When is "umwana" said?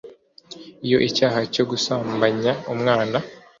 2.73-3.17